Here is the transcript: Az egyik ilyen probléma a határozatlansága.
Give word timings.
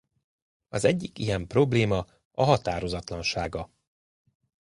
Az 0.69 0.85
egyik 0.85 1.19
ilyen 1.19 1.47
probléma 1.47 2.05
a 2.31 2.43
határozatlansága. 2.43 3.69